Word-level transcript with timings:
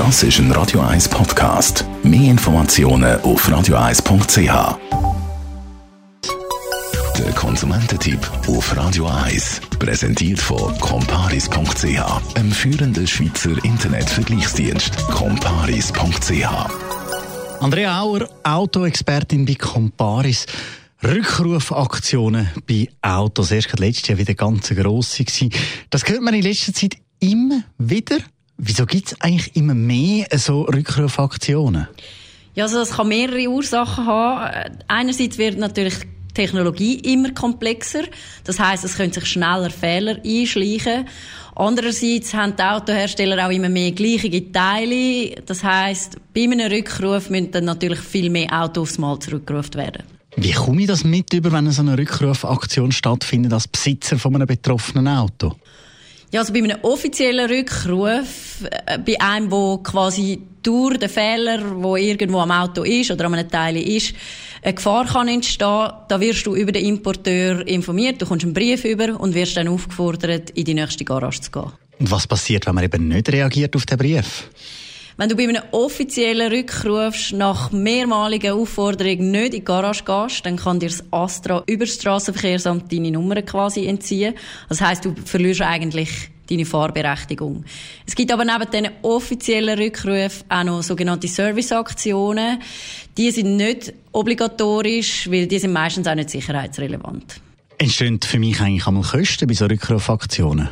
Das 0.00 0.22
ist 0.22 0.38
ein 0.38 0.50
Radio 0.52 0.80
1 0.80 1.10
Podcast. 1.10 1.84
Mehr 2.02 2.30
Informationen 2.30 3.20
auf 3.20 3.46
radio1.ch. 3.46 4.78
Der 7.18 7.32
Konsumententipp 7.34 8.18
auf 8.48 8.74
Radio 8.74 9.08
1 9.08 9.60
präsentiert 9.78 10.38
von 10.38 10.74
comparis.ch, 10.78 12.34
einem 12.34 12.50
führenden 12.50 13.06
Schweizer 13.06 13.62
Internetvergleichsdienst. 13.62 15.06
comparis.ch. 15.08 16.48
Andrea 17.60 18.00
Auer, 18.00 18.26
Autoexpertin 18.42 19.44
bei 19.44 19.54
Comparis. 19.54 20.46
Rückrufaktionen 21.04 22.48
bei 22.66 22.88
Autos. 23.02 23.50
Erst 23.50 23.78
letztes 23.78 24.08
Jahr 24.08 24.18
wieder 24.18 24.32
ganz 24.32 24.70
gewesen. 24.70 25.50
Das 25.90 26.08
hört 26.08 26.22
man 26.22 26.32
in 26.32 26.40
letzter 26.40 26.72
Zeit 26.72 26.96
immer 27.18 27.64
wieder. 27.76 28.16
Wieso 28.62 28.84
gibt 28.84 29.12
es 29.12 29.20
eigentlich 29.22 29.56
immer 29.56 29.74
mehr 29.74 30.26
so 30.36 30.62
Rückrufaktionen? 30.62 31.88
Ja, 32.54 32.64
also 32.64 32.78
das 32.80 32.90
kann 32.90 33.08
mehrere 33.08 33.48
Ursachen 33.48 34.04
haben. 34.04 34.76
Einerseits 34.86 35.38
wird 35.38 35.56
natürlich 35.56 35.94
die 36.00 36.34
Technologie 36.34 36.96
immer 36.96 37.32
komplexer. 37.32 38.02
Das 38.44 38.60
heißt, 38.60 38.84
es 38.84 38.98
können 38.98 39.12
sich 39.12 39.24
schneller 39.24 39.70
Fehler 39.70 40.18
einschleichen. 40.22 41.06
Andererseits 41.56 42.34
haben 42.34 42.54
die 42.54 42.62
Autohersteller 42.62 43.46
auch 43.46 43.50
immer 43.50 43.70
mehr 43.70 43.92
gleiche 43.92 44.52
Teile. 44.52 45.36
Das 45.46 45.64
heißt, 45.64 46.18
bei 46.34 46.42
einem 46.42 46.70
Rückruf 46.70 47.30
müssen 47.30 47.52
dann 47.52 47.64
natürlich 47.64 48.00
viel 48.00 48.28
mehr 48.28 48.52
Autos 48.52 48.90
aufs 48.90 48.98
Mal 48.98 49.18
zurückgerufen 49.20 49.74
werden. 49.74 50.02
Wie 50.36 50.52
komme 50.52 50.82
ich 50.82 50.86
das 50.86 51.02
mit 51.02 51.32
über, 51.32 51.50
wenn 51.50 51.70
so 51.70 51.80
eine 51.80 51.96
Rückrufaktion 51.96 52.92
stattfindet 52.92 53.54
als 53.54 53.68
Besitzer 53.68 54.18
von 54.18 54.34
einem 54.34 54.46
betroffenen 54.46 55.08
Auto? 55.08 55.56
Ja, 56.32 56.40
also 56.40 56.52
bei 56.52 56.60
einem 56.60 56.78
offiziellen 56.82 57.50
Rückruf, 57.50 58.64
äh, 58.86 58.98
bei 58.98 59.20
einem, 59.20 59.50
wo 59.50 59.78
quasi 59.78 60.40
durch 60.62 60.98
den 60.98 61.08
Fehler, 61.08 61.82
wo 61.82 61.96
irgendwo 61.96 62.38
am 62.38 62.52
Auto 62.52 62.82
ist 62.82 63.10
oder 63.10 63.24
an 63.24 63.34
einem 63.34 63.48
Teil 63.48 63.76
ist, 63.76 64.14
eine 64.62 64.74
Gefahr 64.74 65.06
kann 65.06 65.26
entstehen, 65.26 65.88
da 66.08 66.20
wirst 66.20 66.46
du 66.46 66.54
über 66.54 66.70
den 66.70 66.84
Importeur 66.84 67.66
informiert, 67.66 68.20
du 68.20 68.26
kommst 68.26 68.44
einen 68.44 68.54
Brief 68.54 68.84
über 68.84 69.18
und 69.18 69.34
wirst 69.34 69.56
dann 69.56 69.68
aufgefordert, 69.68 70.50
in 70.50 70.64
die 70.64 70.74
nächste 70.74 71.04
Garage 71.04 71.40
zu 71.40 71.50
gehen. 71.50 71.72
Und 71.98 72.10
was 72.10 72.26
passiert, 72.26 72.66
wenn 72.66 72.74
man 72.74 72.84
eben 72.84 73.08
nicht 73.08 73.30
reagiert 73.32 73.74
auf 73.74 73.86
den 73.86 73.98
Brief? 73.98 74.48
Wenn 75.20 75.28
du 75.28 75.36
bei 75.36 75.46
einem 75.46 75.62
offiziellen 75.72 76.50
Rückruf 76.50 77.32
nach 77.32 77.72
mehrmaligen 77.72 78.52
Aufforderungen 78.52 79.30
nicht 79.30 79.44
in 79.44 79.50
die 79.50 79.64
Garage 79.64 80.02
gehst, 80.02 80.46
dann 80.46 80.56
kann 80.56 80.80
dir 80.80 80.88
das 80.88 81.04
Astra 81.10 81.62
über 81.66 81.84
das 81.84 81.96
Strassenverkehrsamt 81.96 82.90
deine 82.90 83.10
Nummer 83.10 83.42
quasi 83.42 83.84
entziehen. 83.84 84.32
Das 84.70 84.80
heißt, 84.80 85.04
du 85.04 85.14
verlierst 85.22 85.60
eigentlich 85.60 86.08
deine 86.48 86.64
Fahrberechtigung. 86.64 87.66
Es 88.06 88.14
gibt 88.14 88.32
aber 88.32 88.46
neben 88.46 88.70
diesen 88.70 88.88
offiziellen 89.02 89.78
Rückrufen 89.78 90.42
auch 90.48 90.64
noch 90.64 90.82
sogenannte 90.82 91.28
Serviceaktionen. 91.28 92.58
Die 93.18 93.30
sind 93.30 93.58
nicht 93.58 93.92
obligatorisch, 94.12 95.30
weil 95.30 95.46
die 95.46 95.58
sind 95.58 95.74
meistens 95.74 96.06
auch 96.06 96.14
nicht 96.14 96.30
sicherheitsrelevant. 96.30 97.42
Entstehen 97.76 98.20
für 98.22 98.38
mich 98.38 98.58
eigentlich 98.58 98.86
einmal 98.86 99.02
Kosten 99.02 99.46
bei 99.46 99.52
so 99.52 99.66
Rückrufaktionen? 99.66 100.70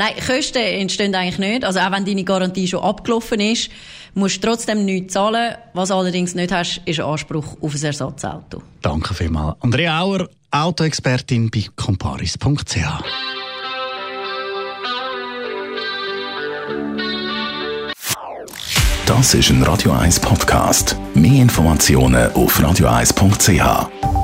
Nein, 0.00 0.14
Kosten 0.26 0.62
entstehen 0.62 1.14
eigentlich 1.14 1.38
nicht. 1.38 1.62
Also 1.62 1.78
auch 1.80 1.92
wenn 1.92 2.06
deine 2.06 2.24
Garantie 2.24 2.66
schon 2.66 2.82
abgelaufen 2.82 3.38
ist, 3.38 3.70
musst 4.14 4.42
du 4.42 4.48
trotzdem 4.48 4.86
nichts 4.86 5.12
zahlen. 5.12 5.56
Was 5.74 5.90
allerdings 5.90 6.34
nicht 6.34 6.50
hast, 6.52 6.80
ist 6.86 7.00
ein 7.00 7.04
Anspruch 7.04 7.58
auf 7.60 7.74
ein 7.74 7.82
Ersatzauto. 7.82 8.62
Danke 8.80 9.12
vielmals. 9.12 9.58
Andrea 9.60 10.00
Auer, 10.00 10.26
Autoexpertin 10.52 11.50
bei 11.50 11.66
comparis.ch. 11.76 12.78
Das 19.04 19.34
ist 19.34 19.50
ein 19.50 19.62
Radio 19.64 19.92
1 19.92 20.20
Podcast. 20.20 20.96
Mehr 21.12 21.42
Informationen 21.42 22.32
auf 22.32 22.58
radio1.ch. 22.58 24.19